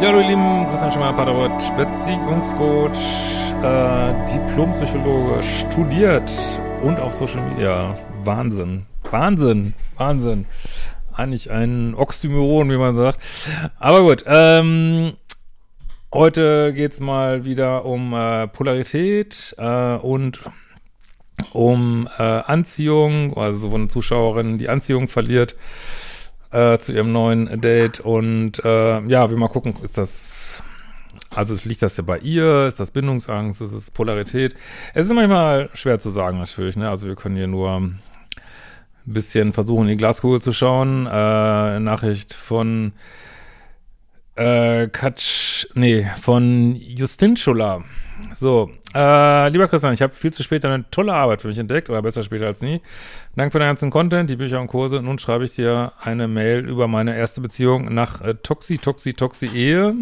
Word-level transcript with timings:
Ja, 0.00 0.08
hallo 0.08 0.20
ihr 0.20 0.28
Lieben, 0.28 0.66
Christian 0.70 0.92
Schemmer, 0.92 1.12
Paterwort, 1.12 1.76
Beziehungscoach, 1.76 2.96
äh, 3.62 4.14
Diplompsychologe, 4.32 5.42
studiert 5.42 6.32
und 6.82 6.98
auf 6.98 7.12
Social 7.12 7.46
Media. 7.50 7.94
Wahnsinn, 8.24 8.86
Wahnsinn, 9.10 9.74
Wahnsinn. 9.98 10.46
Eigentlich 11.12 11.50
ein 11.50 11.94
Oxymoron, 11.94 12.70
wie 12.70 12.78
man 12.78 12.94
sagt. 12.94 13.20
Aber 13.78 14.00
gut, 14.00 14.24
ähm, 14.26 15.18
heute 16.14 16.72
geht's 16.72 17.00
mal 17.00 17.44
wieder 17.44 17.84
um 17.84 18.14
äh, 18.14 18.48
Polarität 18.48 19.54
äh, 19.58 19.96
und 19.96 20.40
um 21.52 22.08
äh, 22.18 22.22
Anziehung, 22.22 23.36
also 23.36 23.68
so 23.68 23.74
eine 23.74 23.88
Zuschauerin, 23.88 24.56
die 24.56 24.70
Anziehung 24.70 25.08
verliert 25.08 25.56
äh, 26.50 26.78
zu 26.78 26.92
ihrem 26.92 27.12
neuen 27.12 27.60
Date. 27.60 28.00
Und 28.00 28.64
äh, 28.64 29.00
ja, 29.06 29.30
wir 29.30 29.36
mal 29.36 29.48
gucken, 29.48 29.76
ist 29.82 29.98
das, 29.98 30.62
also 31.30 31.56
liegt 31.64 31.82
das 31.82 31.96
ja 31.96 32.02
bei 32.02 32.18
ihr? 32.18 32.66
Ist 32.66 32.80
das 32.80 32.90
Bindungsangst? 32.90 33.60
Ist 33.60 33.72
es 33.72 33.90
Polarität? 33.90 34.54
Es 34.94 35.06
ist 35.06 35.12
manchmal 35.12 35.70
schwer 35.74 35.98
zu 35.98 36.10
sagen 36.10 36.38
natürlich, 36.38 36.76
ne? 36.76 36.88
Also 36.88 37.06
wir 37.06 37.16
können 37.16 37.36
hier 37.36 37.46
nur 37.46 37.76
ein 37.76 38.00
bisschen 39.04 39.52
versuchen, 39.52 39.82
in 39.82 39.88
die 39.88 39.96
Glaskugel 39.96 40.40
zu 40.40 40.52
schauen. 40.52 41.06
Äh, 41.06 41.80
Nachricht 41.80 42.34
von 42.34 42.92
äh, 44.36 44.88
Katsch, 44.88 45.66
nee, 45.74 46.06
von 46.20 46.76
Justin 46.76 47.36
Schuller. 47.36 47.84
So, 48.34 48.70
äh, 48.94 49.48
lieber 49.48 49.68
Christian, 49.68 49.94
ich 49.94 50.02
habe 50.02 50.14
viel 50.14 50.32
zu 50.32 50.42
spät 50.42 50.64
eine 50.64 50.88
tolle 50.90 51.14
Arbeit 51.14 51.42
für 51.42 51.48
mich 51.48 51.58
entdeckt, 51.58 51.90
oder 51.90 52.02
besser 52.02 52.22
später 52.22 52.46
als 52.46 52.60
nie. 52.60 52.80
Danke 53.36 53.52
für 53.52 53.58
den 53.58 53.68
ganzen 53.68 53.90
Content, 53.90 54.30
die 54.30 54.36
Bücher 54.36 54.60
und 54.60 54.66
Kurse. 54.66 55.02
Nun 55.02 55.18
schreibe 55.18 55.44
ich 55.44 55.54
dir 55.54 55.92
eine 56.00 56.28
Mail 56.28 56.68
über 56.68 56.88
meine 56.88 57.16
erste 57.16 57.40
Beziehung 57.40 57.92
nach 57.92 58.20
äh, 58.20 58.34
Toxi, 58.34 58.78
Toxi, 58.78 59.14
Toxi 59.14 59.46
Ehe. 59.46 59.94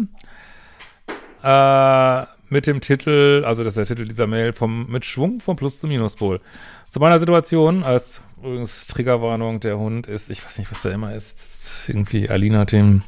Äh, 1.43 2.25
mit 2.51 2.65
dem 2.65 2.81
Titel, 2.81 3.43
also 3.45 3.63
das 3.63 3.77
ist 3.77 3.89
der 3.89 3.95
Titel 3.95 4.07
dieser 4.07 4.25
Mail, 4.25 4.53
vom 4.53 4.87
mit 4.87 5.05
Schwung 5.05 5.39
vom 5.39 5.55
Plus 5.55 5.79
zum 5.79 5.89
Minuspol. 5.89 6.41
Zu 6.89 6.99
meiner 6.99 7.19
Situation, 7.19 7.83
als 7.83 8.21
übrigens 8.39 8.87
Triggerwarnung, 8.87 9.59
der 9.59 9.77
Hund 9.77 10.07
ist, 10.07 10.31
ich 10.31 10.43
weiß 10.43 10.57
nicht, 10.57 10.71
was 10.71 10.81
da 10.81 10.89
immer 10.89 11.13
ist, 11.13 11.37
ist 11.37 11.89
irgendwie 11.89 12.27
Alina 12.27 12.59
hat 12.59 12.71
den 12.71 13.03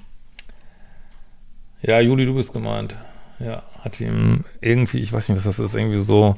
ja, 1.83 1.99
Juli, 1.99 2.27
du 2.27 2.35
bist 2.35 2.53
gemeint. 2.53 2.95
Ja, 3.43 3.63
hat 3.79 3.99
ihm 3.99 4.45
irgendwie, 4.59 4.99
ich 4.99 5.11
weiß 5.11 5.29
nicht, 5.29 5.37
was 5.37 5.45
das 5.45 5.59
ist, 5.59 5.73
irgendwie 5.73 6.01
so 6.01 6.37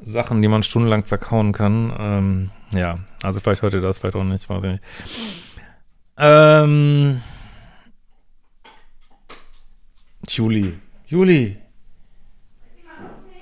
Sachen, 0.00 0.40
die 0.40 0.48
man 0.48 0.62
stundenlang 0.62 1.04
zerkauen 1.04 1.52
kann. 1.52 1.92
Ähm, 1.98 2.50
ja, 2.72 2.98
also 3.22 3.40
vielleicht 3.40 3.62
heute 3.62 3.80
das, 3.80 3.98
vielleicht 3.98 4.16
auch 4.16 4.24
nicht, 4.24 4.48
weiß 4.48 4.64
ich 4.64 4.70
nicht. 4.70 4.82
Ähm, 6.16 7.20
Juli. 10.28 10.78
Juli. 11.06 11.58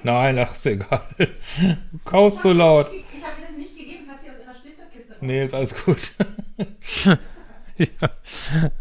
Nein, 0.03 0.39
ach, 0.39 0.53
ist 0.53 0.67
egal. 0.67 1.03
Du 1.19 1.99
kaust 2.05 2.43
so 2.43 2.53
laut. 2.53 2.87
Ich 2.93 3.25
habe 3.25 3.41
ihr 3.41 3.47
das 3.49 3.57
nicht 3.57 3.77
gegeben, 3.77 4.05
das 4.07 4.15
hat 4.15 4.23
sie 4.23 4.31
aus 4.31 4.39
ihrer 4.41 4.55
Spielzeugkiste. 4.55 5.17
Nee, 5.21 5.45
ist 5.45 5.55
alles 5.55 5.85
gut. 5.85 6.13
ja. 7.79 8.11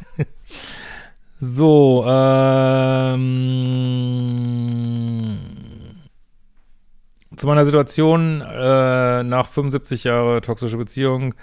So, 1.48 2.06
ähm, 2.08 3.26
zu 7.36 7.46
meiner 7.46 7.66
Situation 7.66 8.42
äh, 8.42 9.24
nach 9.24 9.50
75 9.50 10.06
Jahre 10.06 10.40
toxische 10.42 10.78
Beziehung, 10.78 11.36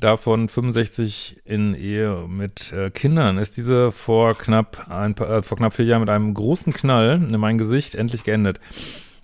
davon 0.00 0.48
65 0.48 1.42
in 1.44 1.74
Ehe 1.74 2.26
mit 2.28 2.72
äh, 2.72 2.90
Kindern, 2.90 3.38
ist 3.38 3.56
diese 3.56 3.92
vor 3.92 4.36
knapp 4.36 4.90
ein 4.90 5.16
äh, 5.16 5.42
vor 5.42 5.56
knapp 5.56 5.74
vier 5.74 5.84
Jahren 5.84 6.00
mit 6.00 6.10
einem 6.10 6.34
großen 6.34 6.72
Knall 6.72 7.24
in 7.30 7.38
mein 7.38 7.58
Gesicht 7.58 7.94
endlich 7.94 8.24
geendet. 8.24 8.60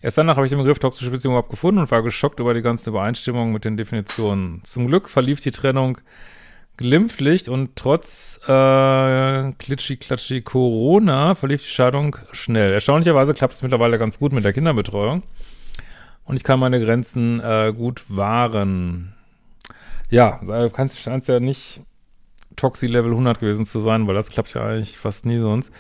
Erst 0.00 0.16
danach 0.16 0.36
habe 0.36 0.46
ich 0.46 0.50
den 0.50 0.60
Begriff 0.60 0.78
toxische 0.78 1.10
Beziehung 1.10 1.34
überhaupt 1.34 1.50
gefunden 1.50 1.80
und 1.80 1.90
war 1.90 2.02
geschockt 2.02 2.38
über 2.38 2.54
die 2.54 2.62
ganzen 2.62 2.90
Übereinstimmungen 2.90 3.52
mit 3.52 3.64
den 3.64 3.76
Definitionen. 3.76 4.60
Zum 4.62 4.86
Glück 4.86 5.08
verlief 5.08 5.40
die 5.40 5.50
Trennung 5.50 5.98
glimpflich 6.76 7.48
und 7.48 7.76
trotz 7.76 8.40
äh, 8.46 8.48
klitschi-klatschi 9.52 10.42
Corona 10.42 11.34
verlief 11.34 11.62
die 11.62 11.68
Scheidung 11.68 12.16
schnell. 12.32 12.72
Erstaunlicherweise 12.72 13.34
klappt 13.34 13.54
es 13.54 13.62
mittlerweile 13.62 13.98
ganz 13.98 14.18
gut 14.18 14.32
mit 14.32 14.44
der 14.44 14.52
Kinderbetreuung 14.52 15.22
und 16.24 16.36
ich 16.36 16.44
kann 16.44 16.60
meine 16.60 16.82
Grenzen 16.82 17.40
äh, 17.40 17.72
gut 17.76 18.04
wahren. 18.08 19.14
Ja, 20.10 20.40
also 20.40 20.70
kannst 20.70 20.98
scheinst 20.98 21.28
ja 21.28 21.40
nicht 21.40 21.80
Toxi-Level 22.56 23.10
100 23.10 23.40
gewesen 23.40 23.64
zu 23.64 23.80
sein, 23.80 24.06
weil 24.06 24.14
das 24.14 24.30
klappt 24.30 24.54
ja 24.54 24.64
eigentlich 24.64 24.98
fast 24.98 25.24
nie 25.26 25.38
sonst. 25.38 25.72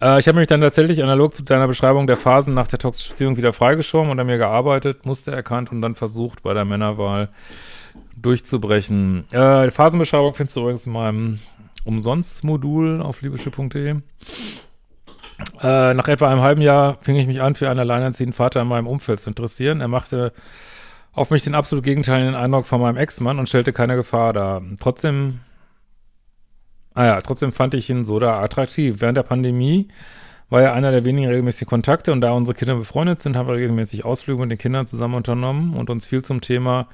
Äh, 0.00 0.18
ich 0.18 0.28
habe 0.28 0.38
mich 0.38 0.48
dann 0.48 0.60
tatsächlich 0.60 1.02
analog 1.02 1.34
zu 1.34 1.42
deiner 1.42 1.68
Beschreibung 1.68 2.06
der 2.06 2.16
Phasen 2.16 2.54
nach 2.54 2.68
der 2.68 2.78
toxischen 2.78 3.12
Beziehung 3.12 3.36
wieder 3.36 3.52
freigeschoben 3.52 4.10
und 4.10 4.18
an 4.18 4.26
mir 4.26 4.38
gearbeitet, 4.38 5.06
Muster 5.06 5.32
erkannt 5.32 5.70
und 5.72 5.82
dann 5.82 5.94
versucht, 5.94 6.42
bei 6.42 6.54
der 6.54 6.64
Männerwahl 6.64 7.30
durchzubrechen. 8.22 9.24
Äh, 9.32 9.64
die 9.66 9.70
Phasenbeschreibung 9.70 10.34
findest 10.34 10.56
du 10.56 10.60
übrigens 10.60 10.86
in 10.86 10.92
meinem 10.92 11.38
Umsonst-Modul 11.84 13.02
auf 13.02 13.22
liebeschiff.de. 13.22 13.96
Äh, 15.60 15.94
nach 15.94 16.08
etwa 16.08 16.30
einem 16.30 16.42
halben 16.42 16.62
Jahr 16.62 16.98
fing 17.00 17.16
ich 17.16 17.26
mich 17.26 17.42
an, 17.42 17.54
für 17.54 17.68
einen 17.68 17.80
alleinerziehenden 17.80 18.32
Vater 18.34 18.62
in 18.62 18.68
meinem 18.68 18.86
Umfeld 18.86 19.20
zu 19.20 19.30
interessieren. 19.30 19.80
Er 19.80 19.88
machte 19.88 20.32
auf 21.12 21.30
mich 21.30 21.44
den 21.44 21.54
absolut 21.54 21.84
gegenteiligen 21.84 22.34
Eindruck 22.34 22.66
von 22.66 22.80
meinem 22.80 22.96
Ex-Mann 22.96 23.38
und 23.38 23.48
stellte 23.48 23.72
keine 23.72 23.96
Gefahr 23.96 24.32
dar. 24.32 24.62
Trotzdem, 24.80 25.40
ah 26.94 27.04
ja, 27.04 27.20
trotzdem 27.20 27.52
fand 27.52 27.74
ich 27.74 27.90
ihn 27.90 28.04
so 28.04 28.18
da 28.18 28.40
attraktiv. 28.40 29.00
Während 29.00 29.18
der 29.18 29.24
Pandemie 29.24 29.88
war 30.48 30.62
er 30.62 30.74
einer 30.74 30.90
der 30.90 31.04
wenigen 31.04 31.28
regelmäßigen 31.28 31.68
Kontakte 31.68 32.12
und 32.12 32.20
da 32.20 32.32
unsere 32.32 32.56
Kinder 32.56 32.76
befreundet 32.76 33.20
sind, 33.20 33.36
haben 33.36 33.48
wir 33.48 33.56
regelmäßig 33.56 34.04
Ausflüge 34.04 34.40
mit 34.40 34.50
den 34.50 34.58
Kindern 34.58 34.86
zusammen 34.86 35.14
unternommen 35.14 35.74
und 35.74 35.90
uns 35.90 36.06
viel 36.06 36.22
zum 36.22 36.40
Thema 36.40 36.88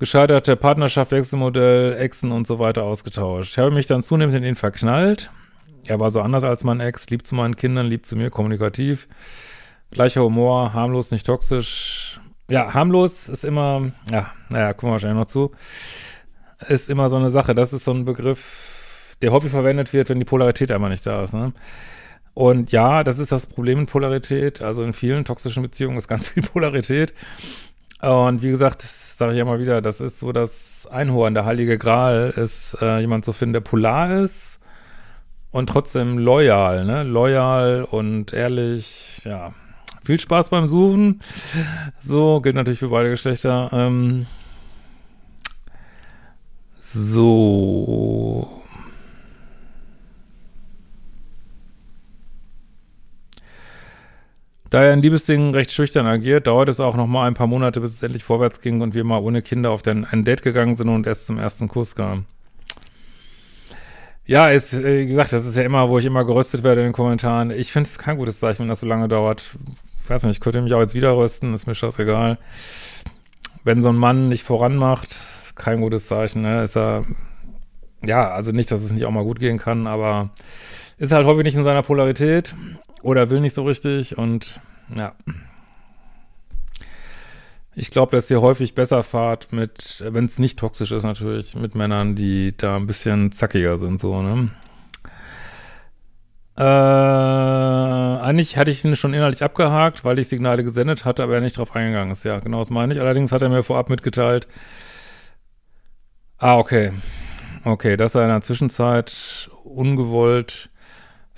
gescheiterte 0.00 0.56
Partnerschaft, 0.56 1.12
Wechselmodell, 1.12 1.96
Exen 1.98 2.32
und 2.32 2.46
so 2.46 2.58
weiter 2.58 2.82
ausgetauscht. 2.82 3.52
Ich 3.52 3.58
habe 3.58 3.70
mich 3.70 3.86
dann 3.86 4.02
zunehmend 4.02 4.34
in 4.34 4.42
ihn 4.42 4.56
verknallt. 4.56 5.30
Er 5.86 6.00
war 6.00 6.10
so 6.10 6.22
anders 6.22 6.42
als 6.42 6.64
mein 6.64 6.80
Ex, 6.80 7.08
lieb 7.10 7.26
zu 7.26 7.34
meinen 7.34 7.54
Kindern, 7.54 7.86
lieb 7.86 8.06
zu 8.06 8.16
mir, 8.16 8.30
kommunikativ. 8.30 9.08
Gleicher 9.90 10.24
Humor, 10.24 10.72
harmlos, 10.72 11.10
nicht 11.10 11.26
toxisch. 11.26 12.18
Ja, 12.48 12.72
harmlos 12.72 13.28
ist 13.28 13.44
immer, 13.44 13.92
ja, 14.10 14.32
naja, 14.48 14.72
kommen 14.72 14.90
wir 14.90 14.94
wahrscheinlich 14.94 15.18
noch 15.18 15.26
zu. 15.26 15.52
Ist 16.66 16.88
immer 16.88 17.08
so 17.10 17.16
eine 17.16 17.30
Sache. 17.30 17.54
Das 17.54 17.72
ist 17.72 17.84
so 17.84 17.92
ein 17.92 18.06
Begriff, 18.06 19.16
der 19.20 19.32
häufig 19.32 19.50
verwendet 19.50 19.92
wird, 19.92 20.08
wenn 20.08 20.18
die 20.18 20.24
Polarität 20.24 20.72
einmal 20.72 20.90
nicht 20.90 21.04
da 21.04 21.22
ist. 21.22 21.34
Ne? 21.34 21.52
Und 22.32 22.72
ja, 22.72 23.04
das 23.04 23.18
ist 23.18 23.32
das 23.32 23.46
Problem 23.46 23.80
in 23.80 23.86
Polarität. 23.86 24.62
Also 24.62 24.82
in 24.82 24.94
vielen 24.94 25.26
toxischen 25.26 25.62
Beziehungen 25.62 25.98
ist 25.98 26.08
ganz 26.08 26.28
viel 26.28 26.42
Polarität. 26.42 27.12
Und 28.00 28.42
wie 28.42 28.50
gesagt, 28.50 28.82
das 28.82 29.18
sage 29.18 29.32
ich 29.32 29.38
ja 29.38 29.44
mal 29.44 29.60
wieder, 29.60 29.82
das 29.82 30.00
ist 30.00 30.18
so 30.18 30.32
das 30.32 30.88
Einhorn, 30.90 31.34
der 31.34 31.44
heilige 31.44 31.76
Gral 31.76 32.32
ist, 32.34 32.76
äh, 32.80 33.00
jemand 33.00 33.24
zu 33.24 33.32
finden, 33.32 33.52
der 33.52 33.60
polar 33.60 34.22
ist 34.22 34.60
und 35.50 35.68
trotzdem 35.68 36.18
loyal, 36.18 36.84
ne? 36.84 37.02
Loyal 37.02 37.84
und 37.84 38.32
ehrlich, 38.32 39.20
ja. 39.24 39.52
Viel 40.02 40.18
Spaß 40.18 40.48
beim 40.48 40.66
Suchen. 40.66 41.20
So, 41.98 42.40
gilt 42.40 42.56
natürlich 42.56 42.78
für 42.78 42.88
beide 42.88 43.10
Geschlechter. 43.10 43.68
Ähm, 43.72 44.26
so. 46.78 48.59
Da 54.70 54.84
er 54.84 54.92
in 54.92 55.02
Liebesdingen 55.02 55.52
recht 55.52 55.72
schüchtern 55.72 56.06
agiert, 56.06 56.46
dauert 56.46 56.68
es 56.68 56.78
auch 56.78 56.94
noch 56.94 57.08
mal 57.08 57.26
ein 57.26 57.34
paar 57.34 57.48
Monate, 57.48 57.80
bis 57.80 57.90
es 57.90 58.02
endlich 58.04 58.22
vorwärts 58.22 58.60
ging 58.60 58.80
und 58.80 58.94
wir 58.94 59.02
mal 59.02 59.18
ohne 59.18 59.42
Kinder 59.42 59.72
auf 59.72 59.82
den, 59.82 60.04
ein 60.04 60.24
Date 60.24 60.42
gegangen 60.42 60.74
sind 60.74 60.88
und 60.88 61.08
erst 61.08 61.26
zum 61.26 61.38
ersten 61.38 61.66
Kuss 61.66 61.96
kam. 61.96 62.24
Ja, 64.26 64.48
ist, 64.48 64.72
äh, 64.74 65.00
wie 65.00 65.06
gesagt, 65.06 65.32
das 65.32 65.44
ist 65.44 65.56
ja 65.56 65.64
immer, 65.64 65.88
wo 65.88 65.98
ich 65.98 66.04
immer 66.04 66.24
geröstet 66.24 66.62
werde 66.62 66.82
in 66.82 66.88
den 66.88 66.92
Kommentaren. 66.92 67.50
Ich 67.50 67.72
finde 67.72 67.88
es 67.88 67.98
kein 67.98 68.16
gutes 68.16 68.38
Zeichen, 68.38 68.60
wenn 68.60 68.68
das 68.68 68.78
so 68.78 68.86
lange 68.86 69.08
dauert. 69.08 69.42
Ich 70.04 70.08
weiß 70.10 70.22
nicht, 70.22 70.36
ich 70.36 70.40
könnte 70.40 70.62
mich 70.62 70.72
auch 70.72 70.80
jetzt 70.80 70.94
wieder 70.94 71.16
rösten, 71.16 71.52
ist 71.52 71.66
mir 71.66 71.74
scheißegal. 71.74 72.38
Wenn 73.64 73.82
so 73.82 73.88
ein 73.88 73.96
Mann 73.96 74.28
nicht 74.28 74.44
voran 74.44 74.76
macht, 74.76 75.16
kein 75.56 75.80
gutes 75.80 76.06
Zeichen, 76.06 76.42
ne? 76.42 76.62
Ist 76.62 76.76
er, 76.76 77.04
ja, 78.04 78.30
also 78.30 78.52
nicht, 78.52 78.70
dass 78.70 78.84
es 78.84 78.92
nicht 78.92 79.04
auch 79.04 79.10
mal 79.10 79.24
gut 79.24 79.40
gehen 79.40 79.58
kann, 79.58 79.88
aber 79.88 80.30
ist 80.96 81.10
halt 81.10 81.26
häufig 81.26 81.42
nicht 81.42 81.56
in 81.56 81.64
seiner 81.64 81.82
Polarität 81.82 82.54
oder 83.02 83.30
will 83.30 83.40
nicht 83.40 83.54
so 83.54 83.64
richtig 83.64 84.18
und 84.18 84.60
ja. 84.94 85.14
Ich 87.74 87.90
glaube, 87.90 88.16
dass 88.16 88.30
ihr 88.30 88.42
häufig 88.42 88.74
besser 88.74 89.02
fahrt 89.02 89.52
mit, 89.52 90.02
wenn 90.06 90.24
es 90.24 90.38
nicht 90.38 90.58
toxisch 90.58 90.90
ist 90.90 91.04
natürlich, 91.04 91.54
mit 91.54 91.74
Männern, 91.74 92.16
die 92.16 92.56
da 92.56 92.76
ein 92.76 92.86
bisschen 92.86 93.32
zackiger 93.32 93.78
sind, 93.78 94.00
so, 94.00 94.20
ne? 94.22 94.50
Äh, 96.56 96.62
eigentlich 96.62 98.56
hatte 98.58 98.70
ich 98.70 98.84
ihn 98.84 98.96
schon 98.96 99.14
innerlich 99.14 99.42
abgehakt, 99.42 100.04
weil 100.04 100.18
ich 100.18 100.28
Signale 100.28 100.62
gesendet 100.62 101.04
hatte, 101.04 101.22
aber 101.22 101.34
er 101.34 101.40
nicht 101.40 101.56
drauf 101.56 101.74
eingegangen 101.74 102.12
ist. 102.12 102.24
Ja, 102.24 102.38
genau 102.40 102.58
das 102.58 102.70
meine 102.70 102.92
ich. 102.92 103.00
Allerdings 103.00 103.32
hat 103.32 103.40
er 103.40 103.48
mir 103.48 103.62
vorab 103.62 103.88
mitgeteilt. 103.88 104.46
Ah, 106.36 106.58
okay. 106.58 106.92
Okay, 107.64 107.96
dass 107.96 108.14
er 108.14 108.22
in 108.22 108.28
der 108.28 108.40
Zwischenzeit 108.42 109.50
ungewollt 109.64 110.69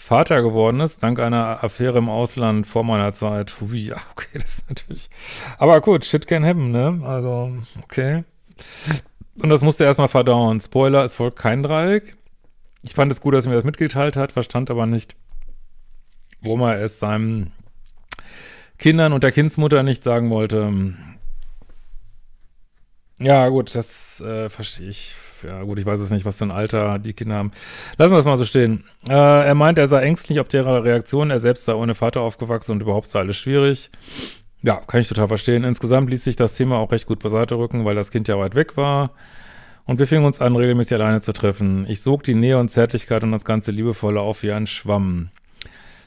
Vater 0.02 0.42
geworden 0.42 0.80
ist, 0.80 1.00
dank 1.04 1.20
einer 1.20 1.62
Affäre 1.62 1.98
im 1.98 2.08
Ausland 2.08 2.66
vor 2.66 2.82
meiner 2.82 3.12
Zeit. 3.12 3.54
Ui, 3.62 3.78
ja, 3.78 3.96
okay, 4.10 4.26
das 4.34 4.58
ist 4.58 4.68
natürlich. 4.68 5.08
Aber 5.58 5.80
gut, 5.80 6.04
shit 6.04 6.26
can 6.26 6.44
happen, 6.44 6.72
ne? 6.72 7.00
Also, 7.04 7.56
okay. 7.84 8.24
Und 9.40 9.48
das 9.48 9.62
musste 9.62 9.84
er 9.84 9.86
erstmal 9.86 10.08
verdauen. 10.08 10.60
Spoiler, 10.60 11.04
es 11.04 11.14
folgt 11.14 11.38
kein 11.38 11.62
Dreieck. 11.62 12.16
Ich 12.82 12.94
fand 12.94 13.12
es 13.12 13.20
gut, 13.20 13.32
dass 13.32 13.46
er 13.46 13.50
mir 13.50 13.54
das 13.54 13.64
mitgeteilt 13.64 14.16
hat, 14.16 14.32
verstand 14.32 14.72
aber 14.72 14.86
nicht, 14.86 15.14
warum 16.40 16.62
er 16.62 16.80
es 16.80 16.98
seinen 16.98 17.52
Kindern 18.78 19.12
und 19.12 19.22
der 19.22 19.30
Kindsmutter 19.30 19.84
nicht 19.84 20.02
sagen 20.02 20.30
wollte. 20.30 20.96
Ja, 23.20 23.48
gut, 23.50 23.72
das 23.76 24.20
äh, 24.20 24.48
verstehe 24.48 24.88
ich 24.88 25.16
ja 25.44 25.62
gut, 25.62 25.78
ich 25.78 25.86
weiß 25.86 26.00
es 26.00 26.10
nicht, 26.10 26.24
was 26.24 26.38
für 26.38 26.44
ein 26.44 26.50
Alter 26.50 26.98
die 26.98 27.12
Kinder 27.12 27.36
haben. 27.36 27.52
Lassen 27.98 28.12
wir 28.12 28.16
das 28.16 28.24
mal 28.24 28.36
so 28.36 28.44
stehen. 28.44 28.84
Äh, 29.08 29.12
er 29.12 29.54
meint, 29.54 29.78
er 29.78 29.86
sei 29.86 30.02
ängstlich 30.02 30.40
ob 30.40 30.48
derer 30.48 30.84
Reaktion. 30.84 31.30
Er 31.30 31.40
selbst 31.40 31.64
sei 31.64 31.74
ohne 31.74 31.94
Vater 31.94 32.20
aufgewachsen 32.20 32.72
und 32.72 32.82
überhaupt 32.82 33.08
sei 33.08 33.20
alles 33.20 33.36
schwierig. 33.36 33.90
Ja, 34.62 34.76
kann 34.76 35.00
ich 35.00 35.08
total 35.08 35.28
verstehen. 35.28 35.64
Insgesamt 35.64 36.08
ließ 36.10 36.22
sich 36.22 36.36
das 36.36 36.54
Thema 36.54 36.78
auch 36.78 36.92
recht 36.92 37.06
gut 37.06 37.18
beiseite 37.18 37.56
rücken, 37.56 37.84
weil 37.84 37.94
das 37.94 38.10
Kind 38.10 38.28
ja 38.28 38.38
weit 38.38 38.54
weg 38.54 38.76
war. 38.76 39.10
Und 39.84 39.98
wir 39.98 40.06
fingen 40.06 40.24
uns 40.24 40.40
an, 40.40 40.54
regelmäßig 40.54 40.94
alleine 40.94 41.20
zu 41.20 41.32
treffen. 41.32 41.86
Ich 41.88 42.02
sog 42.02 42.22
die 42.22 42.34
Nähe 42.34 42.58
und 42.58 42.68
Zärtlichkeit 42.68 43.24
und 43.24 43.32
das 43.32 43.44
ganze 43.44 43.72
Liebevolle 43.72 44.20
auf 44.20 44.42
wie 44.44 44.52
ein 44.52 44.68
Schwamm. 44.68 45.30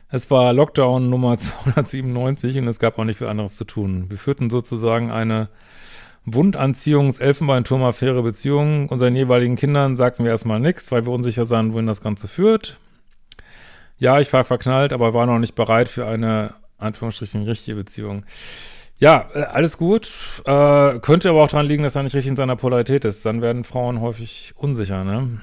Es 0.09 0.31
war 0.31 0.53
Lockdown 0.53 1.09
Nummer 1.09 1.37
297 1.37 2.57
und 2.57 2.67
es 2.67 2.79
gab 2.79 2.97
auch 2.97 3.03
nicht 3.03 3.17
viel 3.17 3.27
anderes 3.27 3.57
zu 3.57 3.65
tun. 3.65 4.05
Wir 4.09 4.17
führten 4.17 4.49
sozusagen 4.49 5.11
eine 5.11 5.49
Wundanziehungs-, 6.25 7.21
Elfenbeinturm-Affäre 7.21 8.23
Beziehungen. 8.23 8.89
Unseren 8.89 9.15
jeweiligen 9.15 9.55
Kindern 9.55 9.95
sagten 9.95 10.23
wir 10.23 10.31
erstmal 10.31 10.59
nichts, 10.59 10.91
weil 10.91 11.05
wir 11.05 11.11
unsicher 11.11 11.45
sahen, 11.45 11.73
wohin 11.73 11.87
das 11.87 12.01
Ganze 12.01 12.27
führt. 12.27 12.77
Ja, 13.97 14.19
ich 14.19 14.31
war 14.33 14.43
verknallt, 14.43 14.91
aber 14.91 15.13
war 15.13 15.25
noch 15.25 15.39
nicht 15.39 15.55
bereit 15.55 15.87
für 15.87 16.05
eine, 16.05 16.53
Anführungsstrichen, 16.77 17.43
richtige 17.43 17.77
Beziehung. 17.77 18.25
Ja, 18.99 19.29
äh, 19.33 19.43
alles 19.43 19.77
gut. 19.77 20.09
Äh, 20.45 20.99
könnte 20.99 21.29
aber 21.29 21.43
auch 21.43 21.49
daran 21.49 21.67
liegen, 21.67 21.83
dass 21.83 21.95
er 21.95 22.03
nicht 22.03 22.15
richtig 22.15 22.31
in 22.31 22.35
seiner 22.35 22.55
Polarität 22.55 23.05
ist. 23.05 23.25
Dann 23.25 23.41
werden 23.41 23.63
Frauen 23.63 24.01
häufig 24.01 24.53
unsicher, 24.57 25.03
ne? 25.03 25.41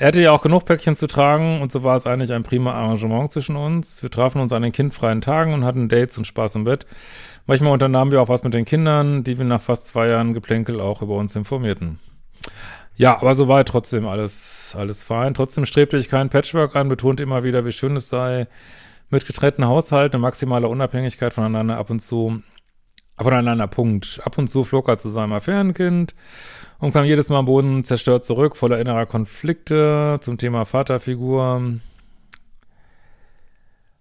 Er 0.00 0.06
hatte 0.06 0.22
ja 0.22 0.30
auch 0.30 0.42
genug 0.42 0.64
Päckchen 0.64 0.94
zu 0.94 1.08
tragen 1.08 1.60
und 1.60 1.72
so 1.72 1.82
war 1.82 1.96
es 1.96 2.06
eigentlich 2.06 2.32
ein 2.32 2.44
prima 2.44 2.72
Arrangement 2.72 3.32
zwischen 3.32 3.56
uns. 3.56 4.00
Wir 4.00 4.12
trafen 4.12 4.40
uns 4.40 4.52
an 4.52 4.62
den 4.62 4.70
kindfreien 4.70 5.20
Tagen 5.20 5.52
und 5.52 5.64
hatten 5.64 5.88
Dates 5.88 6.16
und 6.16 6.24
Spaß 6.24 6.54
im 6.54 6.62
Bett. 6.62 6.86
Manchmal 7.46 7.72
unternahmen 7.72 8.12
wir 8.12 8.22
auch 8.22 8.28
was 8.28 8.44
mit 8.44 8.54
den 8.54 8.64
Kindern, 8.64 9.24
die 9.24 9.38
wir 9.38 9.44
nach 9.44 9.60
fast 9.60 9.88
zwei 9.88 10.06
Jahren 10.06 10.34
Geplänkel 10.34 10.80
auch 10.80 11.02
über 11.02 11.16
uns 11.16 11.34
informierten. 11.34 11.98
Ja, 12.94 13.16
aber 13.16 13.34
so 13.34 13.48
war 13.48 13.64
trotzdem 13.64 14.06
alles, 14.06 14.76
alles 14.78 15.02
fein. 15.02 15.34
Trotzdem 15.34 15.66
strebte 15.66 15.96
ich 15.96 16.08
keinen 16.08 16.30
Patchwork 16.30 16.76
an, 16.76 16.88
betonte 16.88 17.24
immer 17.24 17.42
wieder, 17.42 17.64
wie 17.64 17.72
schön 17.72 17.96
es 17.96 18.08
sei, 18.08 18.46
mit 19.10 19.26
getrennten 19.26 19.66
Haushalten, 19.66 20.20
maximaler 20.20 20.70
Unabhängigkeit 20.70 21.32
voneinander 21.32 21.76
ab 21.76 21.90
und 21.90 21.98
zu, 21.98 22.40
voneinander, 23.20 23.66
Punkt. 23.66 24.20
Ab 24.22 24.38
und 24.38 24.46
zu 24.46 24.62
flog 24.62 24.86
er 24.86 24.98
zu 24.98 25.10
seinem 25.10 25.32
Affärenkind 25.32 26.14
und 26.80 26.92
kam 26.92 27.04
jedes 27.04 27.28
Mal 27.28 27.38
am 27.38 27.46
Boden 27.46 27.84
zerstört 27.84 28.24
zurück, 28.24 28.56
voller 28.56 28.78
innerer 28.78 29.06
Konflikte 29.06 30.18
zum 30.20 30.38
Thema 30.38 30.64
Vaterfigur. 30.64 31.80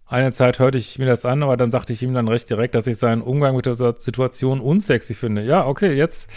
Eine 0.09 0.31
Zeit 0.31 0.59
hörte 0.59 0.77
ich 0.77 0.97
mir 0.99 1.05
das 1.05 1.25
an, 1.25 1.43
aber 1.43 1.57
dann 1.57 1.69
sagte 1.69 1.91
ich 1.91 2.01
ihm 2.01 2.13
dann 2.13 2.29
recht 2.29 2.49
direkt, 2.49 2.75
dass 2.75 2.87
ich 2.87 2.97
seinen 2.97 3.21
Umgang 3.21 3.57
mit 3.57 3.65
der 3.65 3.75
Situation 3.75 4.61
unsexy 4.61 5.13
finde. 5.13 5.43
Ja, 5.43 5.65
okay, 5.67 5.91
jetzt 5.93 6.29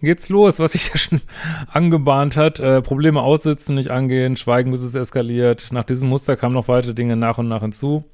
geht's 0.00 0.30
los, 0.30 0.58
was 0.58 0.72
sich 0.72 0.90
da 0.90 0.96
schon 0.96 1.20
angebahnt 1.70 2.36
hat. 2.36 2.60
Äh, 2.60 2.80
Probleme 2.80 3.20
aussitzen, 3.20 3.74
nicht 3.74 3.90
angehen, 3.90 4.36
schweigen, 4.36 4.70
bis 4.70 4.80
es 4.80 4.94
eskaliert. 4.94 5.70
Nach 5.70 5.84
diesem 5.84 6.08
Muster 6.08 6.36
kamen 6.36 6.54
noch 6.54 6.68
weitere 6.68 6.94
Dinge 6.94 7.14
nach 7.16 7.36
und 7.36 7.48
nach 7.48 7.60
hinzu. 7.60 8.04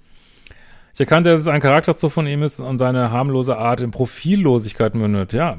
Ich 0.94 0.98
erkannte, 0.98 1.30
dass 1.30 1.40
es 1.40 1.46
ein 1.46 1.60
Charakterzug 1.60 2.10
von 2.10 2.26
ihm 2.26 2.42
ist 2.42 2.58
und 2.58 2.78
seine 2.78 3.12
harmlose 3.12 3.58
Art 3.58 3.82
in 3.82 3.92
Profillosigkeit 3.92 4.96
mündet. 4.96 5.32
Ja, 5.34 5.56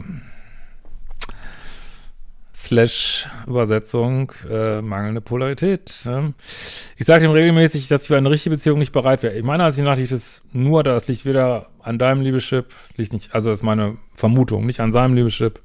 slash 2.58 3.30
Übersetzung 3.46 4.32
äh, 4.50 4.82
mangelnde 4.82 5.22
Polarität. 5.22 6.02
Ne? 6.06 6.34
Ich 6.98 7.06
sage 7.06 7.26
ihm 7.26 7.32
regelmäßig, 7.32 7.88
dass 7.88 8.02
ich 8.02 8.08
für 8.08 8.18
eine 8.18 8.32
richtige 8.32 8.56
Beziehung 8.56 8.80
nicht 8.80 8.92
bereit 8.92 9.22
wäre. 9.22 9.36
Ich 9.36 9.44
meine, 9.44 9.64
als 9.64 9.78
ich 9.78 9.84
nachricht 9.84 10.12
ist 10.12 10.44
nur, 10.54 10.82
das 10.82 11.08
liegt 11.08 11.24
weder 11.24 11.68
an 11.84 12.00
deinem 12.00 12.22
Liebeschip, 12.22 12.74
liegt 12.96 13.14
nicht, 13.14 13.36
also 13.36 13.50
das 13.50 13.60
ist 13.60 13.64
meine 13.64 13.98
Vermutung, 14.16 14.66
nicht 14.66 14.80
an 14.80 14.92
seinem 14.92 15.14
Liebeschip. 15.14 15.62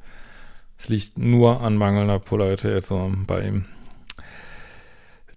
Es 0.77 0.91
liegt 0.91 1.19
nur 1.19 1.63
an 1.63 1.77
mangelnder 1.77 2.19
Polarität 2.19 2.85
so 2.85 3.11
bei 3.27 3.47
ihm. 3.47 3.65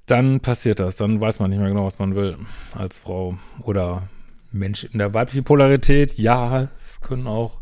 Dann 0.07 0.41
passiert 0.41 0.81
das, 0.81 0.97
dann 0.97 1.21
weiß 1.21 1.39
man 1.39 1.51
nicht 1.51 1.59
mehr 1.59 1.69
genau, 1.69 1.85
was 1.85 1.99
man 1.99 2.15
will 2.15 2.37
als 2.73 2.99
Frau 2.99 3.37
oder 3.61 4.03
Mensch 4.51 4.83
in 4.83 4.99
der 4.99 5.13
weiblichen 5.13 5.45
Polarität. 5.45 6.17
Ja, 6.17 6.67
es 6.83 6.99
können 6.99 7.27
auch 7.27 7.61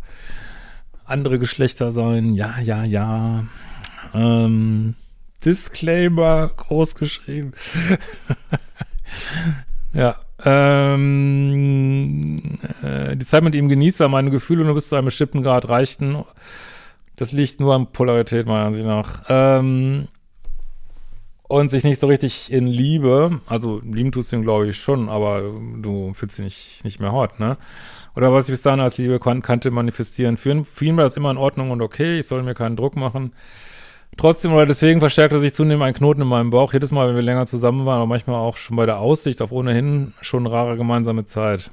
andere 1.06 1.38
Geschlechter 1.38 1.92
sein. 1.92 2.34
Ja, 2.34 2.60
ja, 2.60 2.84
ja. 2.84 3.46
Ähm, 4.14 4.96
Disclaimer 5.44 6.50
groß 6.56 6.96
geschrieben. 6.96 7.54
ja. 9.94 10.16
Ähm, 10.46 11.00
äh, 12.82 13.16
die 13.16 13.26
Zeit 13.26 13.44
mit 13.44 13.56
ihm 13.56 13.70
genießt, 13.70 14.02
weil 14.02 14.10
meine 14.10 14.30
Gefühle 14.30 14.66
nur 14.66 14.74
bis 14.76 14.90
zu 14.90 14.96
einem 14.96 15.06
bestimmten 15.06 15.42
Grad 15.42 15.70
reichten. 15.70 16.26
Das 17.16 17.32
liegt 17.32 17.60
nur 17.60 17.74
an 17.76 17.92
Polarität, 17.92 18.46
meiner 18.46 18.66
Ansicht 18.66 18.86
nach. 18.86 19.24
Ähm, 19.30 20.10
und 21.44 21.70
sich 21.70 21.84
nicht 21.84 22.00
so 22.00 22.08
richtig 22.08 22.52
in 22.52 22.66
Liebe, 22.68 23.40
also 23.46 23.80
lieben 23.84 24.12
tust 24.12 24.32
du 24.32 24.38
ihn, 24.38 24.42
glaube 24.42 24.68
ich, 24.68 24.78
schon, 24.78 25.08
aber 25.08 25.44
du 25.78 26.14
fühlst 26.14 26.40
dich 26.40 26.46
nicht, 26.46 26.84
nicht 26.84 27.00
mehr 27.00 27.12
hot, 27.12 27.40
ne? 27.40 27.58
Oder 28.16 28.34
was 28.34 28.46
ich 28.46 28.54
bis 28.54 28.64
dahin 28.64 28.80
als 28.80 28.98
Liebe 28.98 29.20
kan 29.20 29.42
kannte, 29.42 29.70
manifestieren. 29.72 30.38
Für, 30.38 30.64
für 30.64 30.86
ihn 30.86 30.98
war 30.98 31.04
das 31.04 31.18
immer 31.18 31.32
in 31.32 31.38
Ordnung 31.38 31.72
und 31.72 31.82
okay, 31.82 32.20
ich 32.20 32.28
soll 32.28 32.44
mir 32.44 32.54
keinen 32.54 32.76
Druck 32.76 32.96
machen. 32.96 33.34
Trotzdem 34.18 34.54
oder 34.54 34.66
deswegen 34.66 35.00
verstärkte 35.00 35.40
sich 35.40 35.54
zunehmend 35.54 35.84
ein 35.84 35.94
Knoten 35.94 36.22
in 36.22 36.28
meinem 36.28 36.50
Bauch. 36.50 36.74
Jedes 36.74 36.92
Mal, 36.92 37.08
wenn 37.08 37.16
wir 37.16 37.22
länger 37.22 37.46
zusammen 37.46 37.86
waren, 37.86 37.98
aber 37.98 38.06
manchmal 38.06 38.36
auch 38.36 38.58
schon 38.58 38.78
bei 38.78 38.86
der 38.86 39.00
Aussicht 39.00 39.42
auf 39.42 39.52
ohnehin 39.52 40.14
schon 40.22 40.46
rare 40.46 40.78
gemeinsame 40.78 41.26
Zeit. 41.26 41.72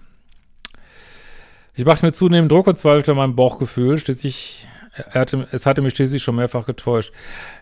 Ich 1.75 1.85
machte 1.85 2.05
mir 2.05 2.13
zunehmend 2.13 2.51
Druck 2.51 2.67
und 2.67 2.79
zweifelte 2.79 3.13
an 3.13 3.19
meinem 3.19 3.37
Bauchgefühl. 3.37 3.99
Schließlich, 3.99 4.67
er 5.13 5.21
hatte, 5.21 5.49
es 5.53 5.67
hatte 5.67 5.83
mich 5.83 5.95
schließlich 5.95 6.23
schon 6.23 6.37
mehrfach 6.37 6.67
getäuscht. 6.67 7.13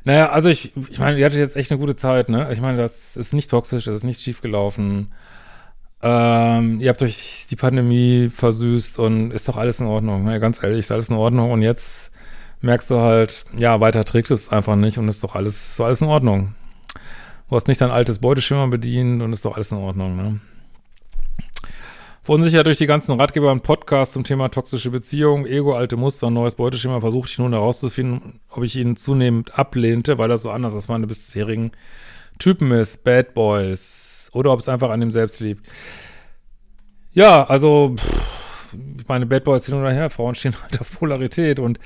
Naja, 0.04 0.30
also 0.30 0.48
ich, 0.48 0.72
ich 0.90 0.98
meine, 0.98 1.18
ihr 1.18 1.26
hattet 1.26 1.38
jetzt 1.38 1.56
echt 1.56 1.70
eine 1.70 1.80
gute 1.80 1.96
Zeit, 1.96 2.28
ne? 2.28 2.48
Ich 2.52 2.60
meine, 2.60 2.78
das 2.78 3.16
ist 3.16 3.32
nicht 3.32 3.50
toxisch, 3.50 3.84
das 3.84 3.96
ist 3.96 4.04
nicht 4.04 4.20
schiefgelaufen. 4.20 5.12
Ähm, 6.00 6.80
ihr 6.80 6.90
habt 6.90 7.02
euch 7.02 7.46
die 7.50 7.56
Pandemie 7.56 8.28
versüßt 8.28 8.98
und 8.98 9.32
ist 9.32 9.48
doch 9.48 9.56
alles 9.56 9.80
in 9.80 9.86
Ordnung. 9.86 10.24
Ne? 10.24 10.38
Ganz 10.38 10.62
ehrlich, 10.62 10.80
ist 10.80 10.92
alles 10.92 11.08
in 11.08 11.16
Ordnung. 11.16 11.50
Und 11.50 11.62
jetzt 11.62 12.12
merkst 12.60 12.90
du 12.90 12.98
halt, 12.98 13.44
ja, 13.56 13.80
weiter 13.80 14.04
trägt 14.04 14.30
es 14.30 14.50
einfach 14.50 14.76
nicht 14.76 14.98
und 14.98 15.08
ist 15.08 15.22
doch 15.22 15.34
alles, 15.34 15.70
ist 15.70 15.78
doch 15.78 15.86
alles 15.86 16.00
in 16.00 16.08
Ordnung. 16.08 16.54
Du 17.48 17.56
hast 17.56 17.68
nicht 17.68 17.80
dein 17.80 17.90
altes 17.90 18.18
Beuteschimmer 18.18 18.68
bedient 18.68 19.22
und 19.22 19.32
ist 19.32 19.44
doch 19.44 19.54
alles 19.56 19.72
in 19.72 19.78
Ordnung, 19.78 20.16
ne? 20.16 20.40
Verunsichert 22.28 22.66
durch 22.66 22.76
die 22.76 22.86
ganzen 22.86 23.18
Ratgeber 23.18 23.50
und 23.50 23.62
Podcasts 23.62 24.12
zum 24.12 24.22
Thema 24.22 24.50
toxische 24.50 24.90
Beziehung, 24.90 25.46
Ego, 25.46 25.74
alte 25.74 25.96
Muster, 25.96 26.28
neues 26.28 26.56
Beuteschema, 26.56 27.00
versuchte 27.00 27.32
ich 27.32 27.38
nun 27.38 27.54
herauszufinden, 27.54 28.40
ob 28.50 28.64
ich 28.64 28.76
ihn 28.76 28.96
zunehmend 28.96 29.58
ablehnte, 29.58 30.18
weil 30.18 30.30
er 30.30 30.36
so 30.36 30.50
anders 30.50 30.74
als 30.74 30.88
meine 30.88 31.06
bisherigen 31.06 31.72
Typen 32.38 32.70
ist, 32.70 33.02
Bad 33.02 33.32
Boys, 33.32 34.28
oder 34.34 34.52
ob 34.52 34.60
es 34.60 34.68
einfach 34.68 34.90
an 34.90 35.00
ihm 35.00 35.10
selbst 35.10 35.40
liegt. 35.40 35.66
Ja, 37.14 37.44
also, 37.44 37.94
pff, 37.96 38.74
ich 38.98 39.08
meine, 39.08 39.24
Bad 39.24 39.44
Boys 39.44 39.64
hin 39.64 39.74
oder 39.76 39.90
her, 39.90 40.10
Frauen 40.10 40.34
stehen 40.34 40.54
halt 40.62 40.78
auf 40.82 40.98
Polarität 40.98 41.58
und 41.58 41.80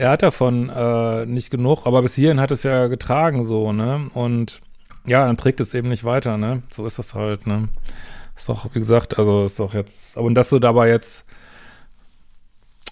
er 0.00 0.10
hat 0.12 0.22
davon 0.22 0.70
äh, 0.70 1.26
nicht 1.26 1.50
genug, 1.50 1.84
aber 1.84 2.00
bis 2.00 2.14
hierhin 2.14 2.40
hat 2.40 2.50
es 2.50 2.62
ja 2.62 2.86
getragen 2.86 3.44
so, 3.44 3.70
ne? 3.72 4.08
Und 4.14 4.62
ja, 5.06 5.26
dann 5.26 5.36
trägt 5.36 5.60
es 5.60 5.74
eben 5.74 5.90
nicht 5.90 6.04
weiter, 6.04 6.38
ne? 6.38 6.62
So 6.70 6.86
ist 6.86 6.98
das 6.98 7.12
halt, 7.12 7.46
ne? 7.46 7.68
Ist 8.34 8.48
doch, 8.48 8.74
wie 8.74 8.78
gesagt, 8.78 9.18
also 9.18 9.44
ist 9.44 9.58
doch 9.58 9.74
jetzt, 9.74 10.16
und 10.16 10.34
dass 10.36 10.48
du 10.48 10.58
dabei 10.58 10.88
jetzt, 10.88 11.26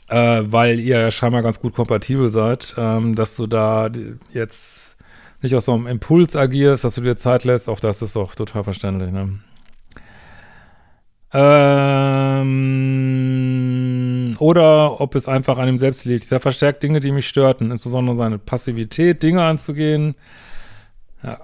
äh, 0.08 0.42
weil 0.44 0.78
ihr 0.80 1.00
ja 1.00 1.10
scheinbar 1.10 1.40
ganz 1.40 1.60
gut 1.62 1.74
kompatibel 1.74 2.30
seid, 2.30 2.74
ähm, 2.76 3.14
dass 3.14 3.36
du 3.36 3.46
da 3.46 3.88
jetzt 4.34 4.98
nicht 5.40 5.54
aus 5.54 5.64
so 5.64 5.72
einem 5.72 5.86
Impuls 5.86 6.36
agierst, 6.36 6.84
dass 6.84 6.96
du 6.96 7.00
dir 7.00 7.16
Zeit 7.16 7.44
lässt, 7.44 7.70
auch 7.70 7.80
das 7.80 8.02
ist 8.02 8.16
doch 8.16 8.34
total 8.34 8.64
verständlich, 8.64 9.12
ne? 9.12 9.38
Ähm, 11.32 12.68
oder 14.38 15.00
ob 15.00 15.14
es 15.14 15.28
einfach 15.28 15.58
an 15.58 15.68
ihm 15.68 15.78
selbst 15.78 16.04
liegt. 16.04 16.30
Er 16.30 16.40
verstärkt 16.40 16.82
Dinge, 16.82 17.00
die 17.00 17.12
mich 17.12 17.28
störten, 17.28 17.70
insbesondere 17.70 18.16
seine 18.16 18.38
Passivität, 18.38 19.22
Dinge 19.22 19.42
anzugehen. 19.42 20.14
Ja, 21.22 21.38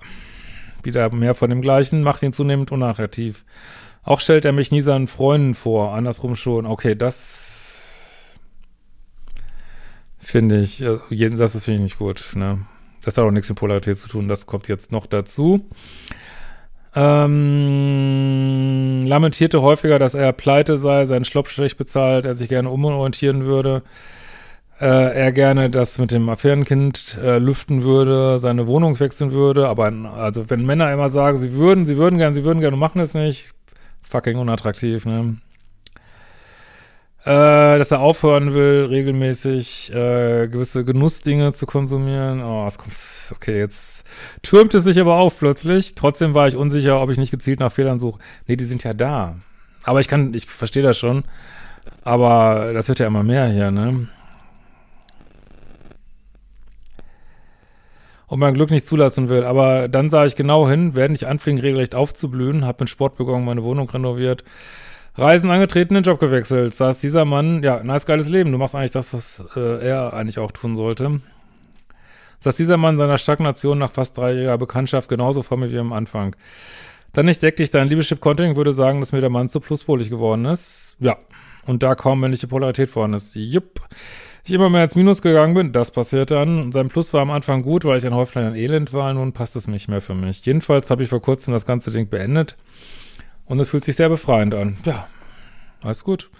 wieder 0.83 1.11
mehr 1.11 1.35
von 1.35 1.51
dem 1.51 1.61
Gleichen, 1.61 2.03
macht 2.03 2.23
ihn 2.23 2.33
zunehmend 2.33 2.71
unattraktiv. 2.71 3.45
Auch 4.03 4.21
stellt 4.21 4.45
er 4.45 4.53
mich 4.53 4.71
nie 4.71 4.83
seinen 4.83 5.09
Freunden 5.09 5.55
vor, 5.55 5.95
andersrum 5.95 6.37
schon. 6.37 6.67
Okay, 6.67 6.95
das 6.95 7.55
finde 10.19 10.61
ich, 10.61 10.83
äh, 10.83 11.31
das 11.31 11.55
ist 11.55 11.65
finde 11.65 11.77
ich 11.77 11.83
nicht 11.83 11.99
gut, 11.99 12.33
ne? 12.35 12.67
Das 13.05 13.19
hat 13.19 13.25
auch 13.25 13.31
nichts 13.31 13.49
mit 13.49 13.59
Polarität 13.59 13.99
zu 13.99 14.09
tun, 14.09 14.29
das 14.29 14.47
kommt 14.47 14.69
jetzt 14.69 14.93
noch 14.93 15.07
dazu. 15.07 15.67
Ähm, 16.95 17.94
lamentierte 19.06 19.62
häufiger, 19.62 19.99
dass 19.99 20.14
er 20.14 20.32
pleite 20.32 20.76
sei, 20.76 21.04
seinen 21.04 21.25
Schloppstrich 21.25 21.76
bezahlt, 21.76 22.25
er 22.25 22.34
sich 22.34 22.49
gerne 22.49 22.70
umorientieren 22.70 23.44
würde, 23.44 23.82
äh, 24.80 24.87
er 24.87 25.32
gerne 25.32 25.70
das 25.70 25.99
mit 25.99 26.11
dem 26.12 26.28
Affärenkind 26.28 27.18
äh, 27.23 27.38
lüften 27.38 27.82
würde, 27.82 28.38
seine 28.38 28.66
Wohnung 28.66 28.99
wechseln 28.99 29.32
würde, 29.32 29.68
aber 29.68 29.92
also 30.16 30.50
wenn 30.50 30.66
Männer 30.66 30.92
immer 30.92 31.08
sagen, 31.08 31.37
sie 31.37 31.54
würden, 31.54 31.87
sie 31.87 31.96
würden 31.96 32.18
gerne, 32.18 32.34
sie 32.34 32.44
würden 32.44 32.61
gerne, 32.61 32.76
machen 32.76 33.00
es 33.00 33.14
nicht, 33.14 33.50
fucking 34.02 34.38
unattraktiv, 34.38 35.06
ne? 35.06 35.37
Äh, 37.25 37.78
dass 37.78 37.90
er 37.90 38.00
aufhören 38.00 38.52
will, 38.52 38.85
regelmäßig 38.90 39.90
äh, 39.95 40.47
gewisse 40.47 40.85
Genussdinge 40.85 41.54
zu 41.54 41.64
konsumieren. 41.64 42.43
Oh, 42.43 42.66
es 42.66 42.76
kommt, 42.76 42.95
okay, 43.35 43.59
jetzt 43.59 44.07
türmt 44.43 44.75
es 44.75 44.85
sich 44.85 45.00
aber 45.00 45.14
auf 45.14 45.38
plötzlich. 45.38 45.95
Trotzdem 45.95 46.35
war 46.35 46.49
ich 46.49 46.57
unsicher, 46.57 47.00
ob 47.00 47.11
ich 47.11 47.16
nicht 47.16 47.31
gezielt 47.31 47.61
nach 47.61 47.73
Fehlern 47.73 47.99
suche. 47.99 48.21
Nee, 48.47 48.57
die 48.57 48.64
sind 48.66 48.85
ja 48.85 48.93
da. 48.93 49.37
Aber 49.85 50.00
ich 50.00 50.09
kann, 50.09 50.35
ich 50.35 50.47
verstehe 50.50 50.83
das 50.83 50.99
schon. 50.99 51.25
Aber 52.02 52.75
das 52.75 52.88
wird 52.88 52.99
ja 52.99 53.07
immer 53.07 53.23
mehr 53.23 53.49
hier, 53.49 53.71
ne? 53.71 54.09
und 58.26 58.40
mein 58.40 58.54
Glück 58.54 58.71
nicht 58.71 58.87
zulassen 58.87 59.28
will. 59.28 59.45
Aber 59.45 59.88
dann 59.88 60.11
sah 60.11 60.25
ich 60.25 60.35
genau 60.35 60.69
hin, 60.69 60.97
werde 60.97 61.12
nicht 61.12 61.26
anfing, 61.26 61.59
regelrecht 61.59 61.95
aufzublühen, 61.95 62.64
habe 62.64 62.83
mit 62.83 62.90
Sport 62.90 63.16
begonnen, 63.16 63.45
meine 63.45 63.62
Wohnung 63.62 63.88
renoviert, 63.88 64.43
Reisen 65.16 65.50
angetreten, 65.50 65.94
den 65.94 66.02
Job 66.02 66.18
gewechselt. 66.18 66.75
Saß 66.75 67.00
dieser 67.00 67.25
Mann, 67.25 67.62
ja, 67.62 67.83
nice, 67.83 68.06
geiles 68.06 68.28
Leben. 68.28 68.52
Du 68.52 68.59
machst 68.59 68.75
eigentlich 68.75 68.90
das, 68.90 69.14
was 69.14 69.44
äh, 69.54 69.87
er 69.87 70.12
eigentlich 70.12 70.38
auch 70.38 70.50
tun 70.50 70.75
sollte. 70.75 71.21
Saß 72.38 72.56
dieser 72.56 72.76
Mann 72.76 72.99
seiner 72.99 73.18
Stagnation 73.18 73.78
nach 73.78 73.90
fast 73.90 74.18
dreijähriger 74.18 74.59
Bekanntschaft 74.59 75.09
genauso 75.09 75.44
mir 75.56 75.71
wie 75.71 75.78
am 75.78 75.92
Anfang. 75.92 76.35
Dann 77.12 77.28
entdeckte 77.28 77.62
ich 77.62 77.71
dein 77.71 77.88
Liebeschip 77.88 78.21
Content, 78.21 78.56
würde 78.56 78.73
sagen, 78.73 79.00
dass 79.00 79.12
mir 79.12 79.21
der 79.21 79.30
Mann 79.30 79.49
zu 79.49 79.61
pluspolig 79.61 80.11
geworden 80.11 80.44
ist. 80.47 80.97
Ja. 80.99 81.16
Und 81.64 81.83
da 81.83 81.94
kaum 81.94 82.21
männliche 82.21 82.49
Polarität 82.49 82.90
vorhanden 82.90 83.16
ist. 83.16 83.35
Jupp 83.37 83.80
ich 84.47 84.52
immer 84.52 84.68
mehr 84.68 84.85
ins 84.85 84.94
Minus 84.94 85.23
gegangen 85.23 85.54
bin, 85.54 85.73
das 85.73 85.90
passiert 85.90 86.30
dann. 86.30 86.71
Sein 86.71 86.88
Plus 86.88 87.14
war 87.14 87.23
am 87.23 87.30
Anfang 87.30 87.62
gut, 87.62 87.85
weil 87.85 87.99
ich 87.99 88.06
ein 88.06 88.14
Häuflein 88.14 88.44
an 88.44 88.54
Elend 88.54 88.92
war. 88.92 89.12
Nun 89.14 89.33
passt 89.33 89.56
es 89.56 89.66
nicht 89.68 89.88
mehr 89.88 90.02
für 90.02 90.14
mich. 90.14 90.44
Jedenfalls 90.44 90.90
habe 90.90 91.02
ich 91.02 91.09
vor 91.09 91.23
kurzem 91.23 91.52
das 91.52 91.64
ganze 91.64 91.90
Ding 91.90 92.09
beendet. 92.09 92.56
Und 93.47 93.61
es 93.61 93.69
fühlt 93.69 93.85
sich 93.85 93.97
sehr 93.97 94.09
befreiend 94.09 94.55
an. 94.55 94.79
Ja, 94.85 95.09
alles 95.83 96.05
gut. 96.05 96.31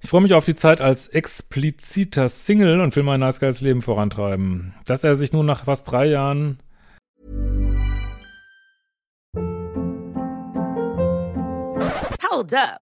Ich 0.00 0.08
freue 0.08 0.22
mich 0.22 0.32
auf 0.32 0.46
die 0.46 0.54
Zeit 0.54 0.80
als 0.80 1.08
expliziter 1.08 2.28
Single 2.28 2.80
und 2.80 2.96
will 2.96 3.02
mein 3.02 3.20
nice 3.20 3.40
geiles 3.40 3.60
Leben 3.60 3.82
vorantreiben. 3.82 4.74
Dass 4.86 5.04
er 5.04 5.14
sich 5.14 5.32
nun 5.32 5.44
nach 5.44 5.64
fast 5.64 5.90
drei 5.90 6.06
Jahren 6.06 6.58
Hold 12.30 12.54
up. 12.54 12.89